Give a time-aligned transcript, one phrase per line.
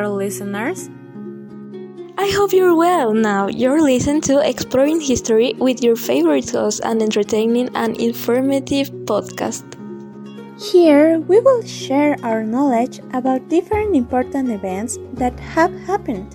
[0.00, 0.88] dear listeners?
[2.16, 3.12] I hope you're well.
[3.12, 9.64] Now you're listening to Exploring History with your favorite host and entertaining and informative podcast.
[10.60, 16.28] Here we will share our knowledge about different important events that have happened,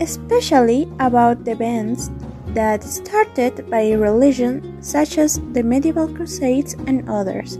[0.00, 2.10] especially about the events
[2.48, 7.58] that started by religion such as the medieval crusades and others.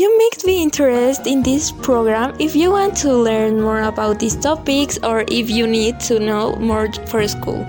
[0.00, 4.34] You may be interested in this program if you want to learn more about these
[4.34, 7.60] topics or if you need to know more for school.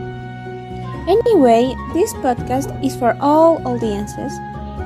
[1.12, 4.32] Anyway, this podcast is for all audiences,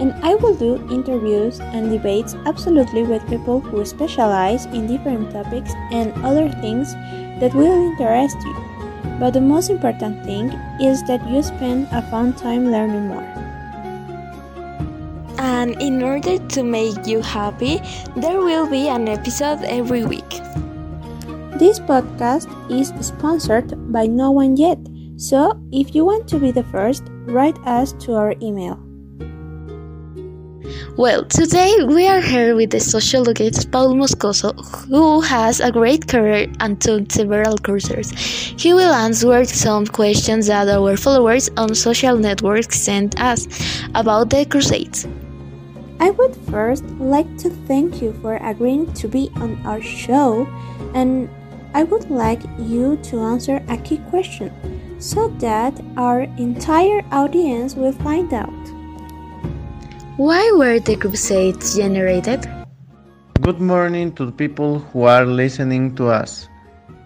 [0.02, 5.70] and I will do interviews and debates absolutely with people who specialize in different topics
[5.91, 6.96] and other things
[7.38, 8.57] that will interest you.
[9.20, 10.49] But the most important thing
[10.82, 13.45] is that you spend a fun time learning more
[15.46, 17.79] and in order to make you happy,
[18.18, 20.32] there will be an episode every week.
[21.62, 24.79] This podcast is sponsored by no one yet,
[25.18, 28.79] so if you want to be the first, write us to our email.
[30.98, 34.52] Well, today we are here with the sociologist Paul Moscoso,
[34.90, 38.09] who has a great career and took several courses.
[38.57, 43.46] He will answer some questions that our followers on social networks sent us
[43.93, 45.05] about the Crusades.
[45.99, 50.46] I would first like to thank you for agreeing to be on our show,
[50.93, 51.29] and
[51.74, 54.52] I would like you to answer a key question
[54.99, 58.52] so that our entire audience will find out.
[60.18, 62.48] Why were the Crusades generated?
[63.41, 66.47] Good morning to the people who are listening to us.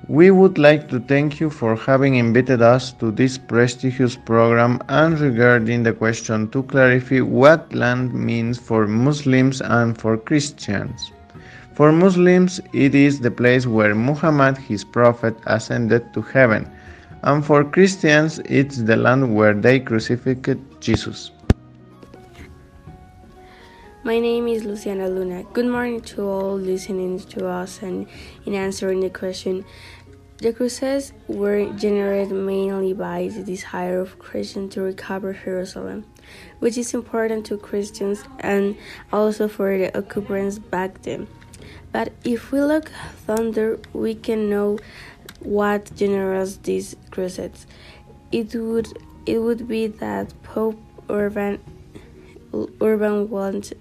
[0.09, 5.19] We would like to thank you for having invited us to this prestigious program and
[5.19, 11.11] regarding the question to clarify what land means for Muslims and for Christians.
[11.75, 16.67] For Muslims, it is the place where Muhammad, his prophet, ascended to heaven,
[17.21, 21.29] and for Christians, it's the land where they crucified Jesus.
[24.01, 25.43] My name is Luciana Luna.
[25.51, 28.07] Good morning to all listening to us and
[28.45, 29.65] in answering the question
[30.39, 36.05] the Crusades were generated mainly by the desire of Christians to recover Jerusalem,
[36.59, 38.77] which is important to Christians and
[39.11, 41.27] also for the occupants back then.
[41.91, 42.89] But if we look
[43.25, 44.79] further, we can know
[45.41, 47.67] what generates these crusades.
[48.31, 48.87] It would
[49.25, 50.79] it would be that Pope
[51.09, 51.59] Urban
[52.81, 53.77] Urban wanted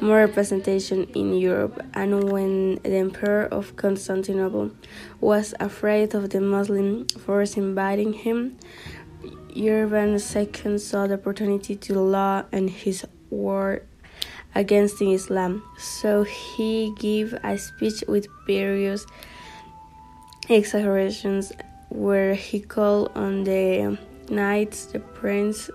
[0.00, 4.70] more representation in Europe, and when the Emperor of Constantinople
[5.20, 8.56] was afraid of the Muslim force invading him,
[9.58, 13.82] Urban II saw the opportunity to law and his war
[14.54, 15.62] against Islam.
[15.78, 19.06] So he gave a speech with various
[20.48, 21.52] exaggerations
[21.88, 25.70] where he called on the knights, the prince,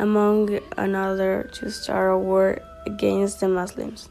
[0.00, 4.08] among another, to start a war against the Muslims.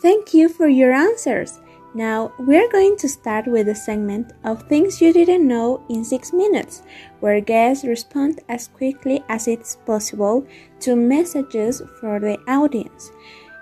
[0.00, 1.60] Thank you for your answers.
[1.94, 6.32] Now, we're going to start with a segment of Things You Didn't Know in 6
[6.32, 6.82] minutes,
[7.20, 10.46] where guests respond as quickly as it's possible
[10.80, 13.12] to messages for the audience.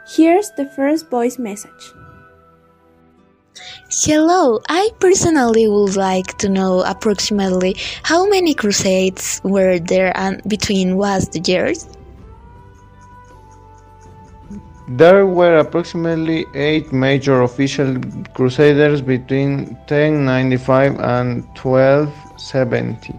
[0.06, 1.92] Here's the first voice message.
[3.90, 7.74] Hello, I personally would like to know approximately
[8.04, 11.88] how many crusades were there and between was the years?
[14.88, 17.96] There were approximately eight major official
[18.34, 23.14] crusaders between 1095 and 1270,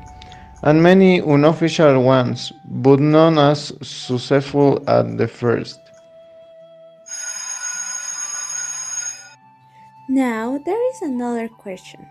[0.64, 5.81] and many unofficial ones, but none as successful as the first.
[10.12, 12.06] Now, there is another question.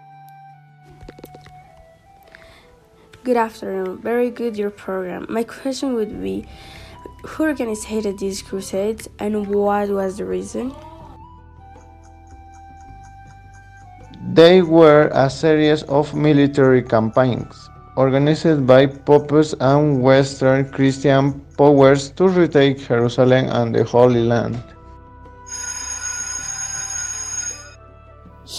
[3.24, 3.98] Good afternoon.
[3.98, 5.26] Very good your program.
[5.28, 6.46] My question would be
[7.26, 10.74] who organized these crusades and what was the reason?
[14.32, 22.28] They were a series of military campaigns organized by popes and Western Christian powers to
[22.28, 24.56] retake Jerusalem and the Holy Land.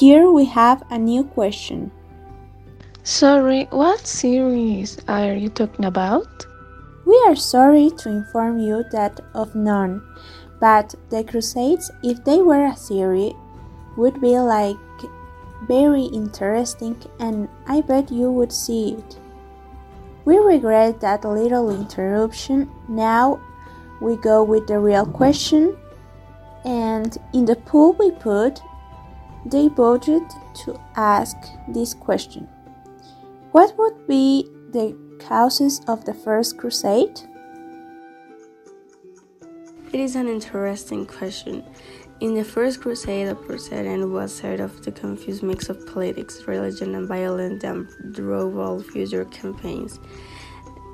[0.01, 1.91] Here we have a new question.
[3.03, 6.47] Sorry, what series are you talking about?
[7.05, 10.01] We are sorry to inform you that of none,
[10.59, 13.33] but the Crusades, if they were a series,
[13.95, 14.75] would be like
[15.67, 19.19] very interesting and I bet you would see it.
[20.25, 22.71] We regret that little interruption.
[22.89, 23.39] Now
[24.01, 25.77] we go with the real question.
[26.65, 28.61] And in the pool we put
[29.45, 30.23] they voted
[30.63, 32.47] to ask this question
[33.51, 37.21] What would be the causes of the First Crusade?
[39.91, 41.65] It is an interesting question.
[42.21, 46.95] In the First Crusade, the Crusade was sort of the confused mix of politics, religion,
[46.95, 49.99] and violence that drove all future campaigns.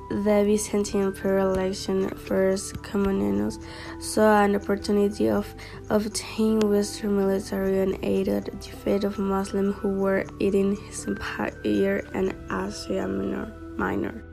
[0.08, 3.62] The Byzantine imperial Alexios first Komnenos
[4.00, 5.54] saw an opportunity of
[5.90, 12.32] obtaining Western military and aided the defeat of Muslims who were eating his empire in
[12.50, 13.52] Asia Minor.
[13.76, 14.24] Minor.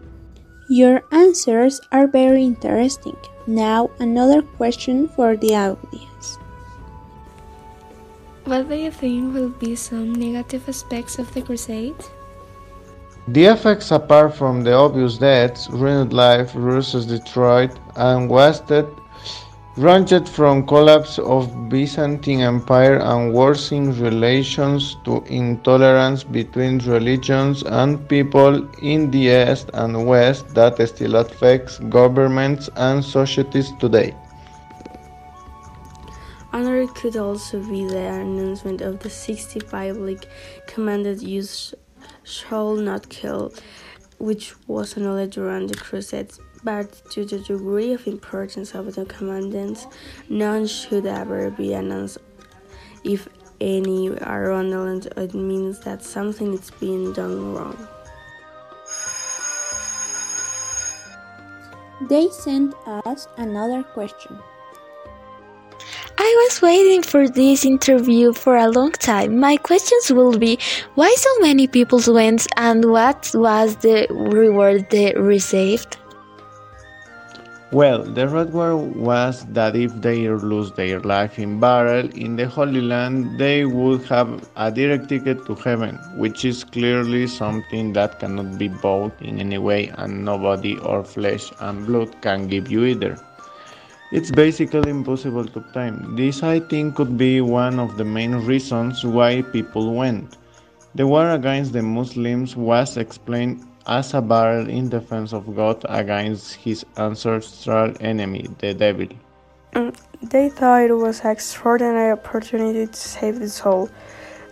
[0.69, 3.18] Your answers are very interesting.
[3.45, 6.39] Now, another question for the audience.
[8.45, 12.00] What do you think will be some negative aspects of the crusade?
[13.27, 18.86] The effects apart from the obvious deaths, ruined life, Russia's destroyed and wasted,
[19.77, 28.69] ranged from collapse of Byzantine Empire and worsening relations to intolerance between religions and people
[28.83, 34.13] in the East and West that still affects governments and societies today.
[36.54, 40.27] Another could also be the announcement of the 60 public
[40.68, 41.74] commanded use
[42.25, 43.54] shall not kill,
[44.18, 49.88] which was annulled during the Crusades, but to the degree of importance of the commandments,
[50.30, 52.18] none should ever be announced.
[53.04, 53.30] If
[53.62, 57.88] any are annulled, it means that something is being done wrong.
[62.10, 64.38] They sent us another question.
[66.17, 69.39] I was waiting for this interview for a long time.
[69.39, 70.57] My questions will be
[70.95, 75.97] why so many people went and what was the reward they received?
[77.71, 82.79] Well, the reward was that if they lose their life in battle in the Holy
[82.79, 88.57] Land, they would have a direct ticket to heaven, which is clearly something that cannot
[88.57, 93.17] be bought in any way, and nobody or flesh and blood can give you either.
[94.11, 96.15] It's basically impossible to obtain.
[96.15, 100.37] This, I think, could be one of the main reasons why people went.
[100.93, 106.55] The war against the Muslims was explained as a battle in defense of God against
[106.55, 109.07] his ancestral enemy, the devil.
[109.73, 113.89] Mm, they thought it was an extraordinary opportunity to save the soul,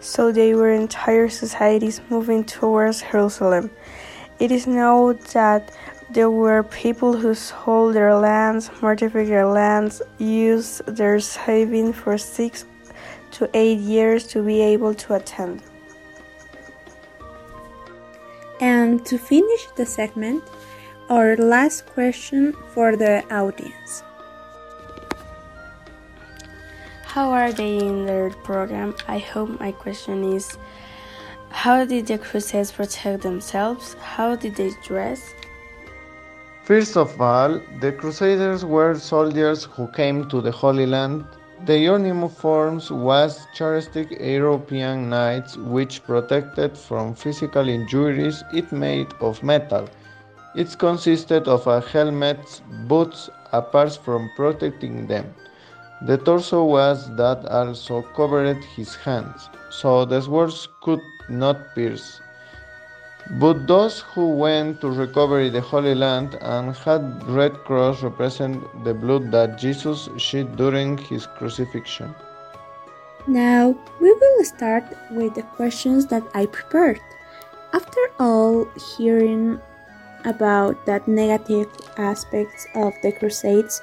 [0.02, 3.70] so they were entire societies moving towards Jerusalem.
[4.40, 5.72] It is known that
[6.10, 12.66] there were people who sold their lands, mortified their lands, used their savings for six
[13.32, 15.62] to eight years to be able to attend.
[18.60, 20.44] And to finish the segment,
[21.10, 24.04] our last question for the audience.
[27.04, 28.96] How are they in their program?
[29.08, 30.58] I hope my question is
[31.52, 33.96] how did the Crusades protect themselves?
[34.02, 35.34] How did they dress?
[36.64, 41.26] First of all, the Crusaders were soldiers who came to the Holy Land.
[41.66, 49.90] Their uniforms was characteristic European knights which protected from physical injuries it made of metal.
[50.56, 55.36] It consisted of a helmet, boots, apart from protecting them.
[56.04, 62.23] The torso was that also covered his hands, so the swords could not pierce.
[63.30, 68.94] But those who went to recover the Holy Land and had red cross represent the
[68.94, 72.14] blood that Jesus shed during his crucifixion.
[73.26, 77.00] Now we will start with the questions that I prepared.
[77.72, 79.60] After all hearing
[80.26, 83.82] about that negative aspects of the Crusades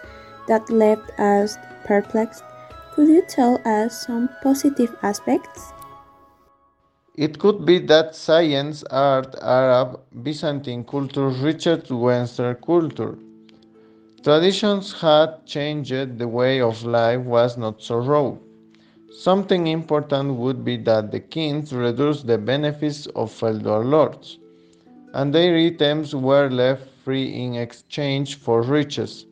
[0.49, 2.45] that left us perplexed,
[2.93, 5.73] could you tell us some positive aspects?
[7.21, 13.19] It could be that science, art, Arab, Byzantine culture reached Western culture.
[14.25, 18.33] Traditions had changed, the way of life was not so raw.
[19.13, 24.39] Something important would be that the kings reduced the benefits of feudal lords,
[25.13, 29.27] and their items were left free in exchange for riches.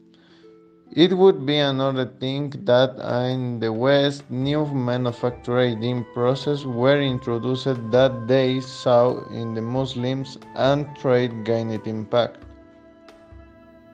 [0.93, 2.97] It would be another thing that
[3.31, 10.89] in the West new manufacturing processes were introduced that they saw in the Muslims and
[10.97, 12.39] trade gained impact.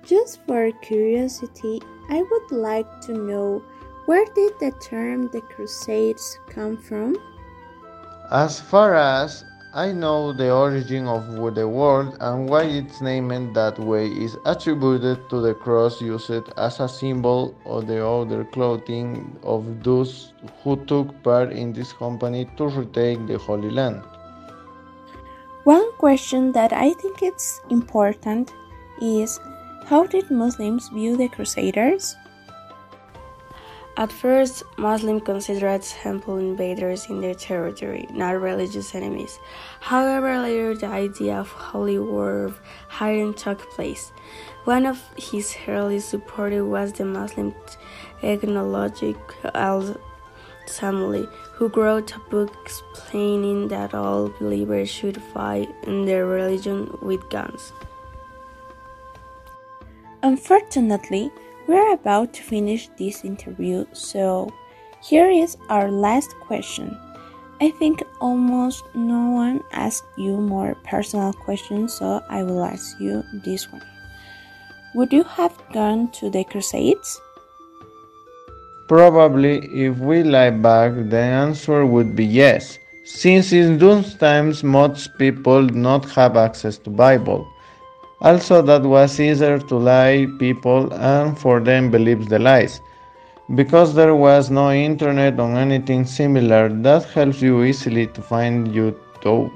[0.05, 3.63] Just for curiosity, I would like to know
[4.07, 7.17] where did the term the Crusades come from?
[8.31, 9.45] As far as
[9.77, 11.27] I know the origin of
[11.57, 16.79] the word and why it's named that way is attributed to the cross used as
[16.79, 22.69] a symbol of the outer clothing of those who took part in this company to
[22.69, 24.05] retake the Holy Land.
[25.65, 28.55] One question that I think it's important
[29.03, 29.41] is
[29.87, 32.15] how did Muslims view the Crusaders?
[33.97, 39.39] At first, Muslims considered temple invaders in their territory, not religious enemies.
[39.79, 42.53] However, later the idea of holy war
[42.89, 44.11] hadn't took place.
[44.65, 47.55] One of his early supporters was the Muslim
[48.21, 49.21] ethnologist
[49.55, 57.31] Al-Sulami, who wrote a book explaining that all believers should fight in their religion with
[57.31, 57.73] guns.
[60.25, 61.31] Unfortunately,
[61.67, 64.53] we're about to finish this interview, so
[65.03, 66.99] here is our last question.
[67.61, 73.25] I think almost no one asked you more personal questions, so I will ask you
[73.45, 73.85] this one.
[74.95, 77.21] Would you have gone to the Crusades?
[78.89, 85.17] Probably, if we lie back, the answer would be yes, since in those times most
[85.17, 87.49] people did not have access to Bible.
[88.25, 92.81] Also, that was easier to lie people and for them believe the lies.
[93.55, 99.53] Because there was no internet or anything similar, that helps you easily to find YouTube.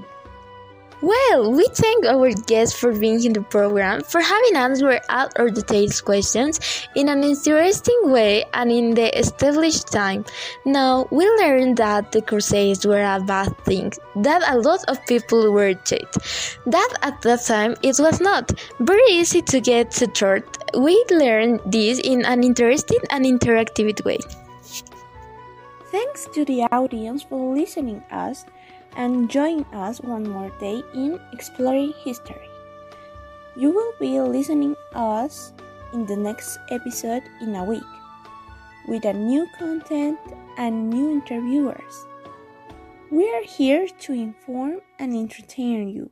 [1.00, 5.48] Well, we thank our guests for being in the program, for having answered all our
[5.48, 6.58] detailed questions
[6.96, 10.24] in an interesting way and in the established time.
[10.64, 15.52] Now, we learned that the Crusades were a bad thing, that a lot of people
[15.52, 16.08] were cheated,
[16.66, 18.50] that at that time it was not
[18.80, 20.46] very easy to get to church.
[20.76, 24.18] We learned this in an interesting and interactive way.
[25.92, 28.44] Thanks to the audience for listening us
[28.98, 32.50] and join us one more day in exploring history.
[33.56, 35.54] You will be listening us
[35.92, 37.90] in the next episode in a week
[38.88, 40.18] with a new content
[40.56, 42.06] and new interviewers.
[43.10, 46.10] We are here to inform and entertain you.